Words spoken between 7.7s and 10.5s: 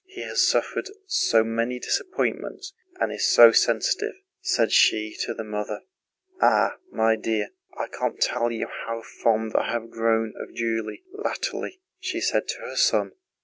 I can't tell you how fond I have grown